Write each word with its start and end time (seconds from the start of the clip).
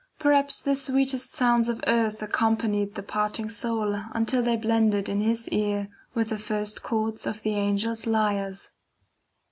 Perhaps 0.17 0.63
the 0.63 0.73
sweetest 0.73 1.31
sounds 1.35 1.69
of 1.69 1.79
earth 1.85 2.23
accompanied 2.23 2.95
the 2.95 3.03
parting 3.03 3.49
soul 3.49 4.01
until 4.13 4.41
they 4.41 4.55
blended 4.55 5.07
in 5.07 5.21
his 5.21 5.47
ear 5.49 5.89
with 6.15 6.29
the 6.29 6.39
first 6.39 6.81
chords 6.81 7.27
of 7.27 7.43
the 7.43 7.53
angels' 7.53 8.07
lyres. 8.07 8.71